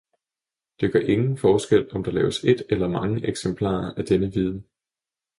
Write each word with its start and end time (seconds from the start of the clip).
Det 0.81 0.87
gør 0.93 0.99
ingen 0.99 1.37
forskel, 1.37 1.87
om 1.95 2.03
der 2.03 2.11
laves 2.11 2.43
et 2.43 2.61
eller 2.69 2.87
mange 2.87 3.27
eksemplarer 3.27 3.93
af 3.93 4.05
denne 4.05 4.33
viden. 4.33 4.65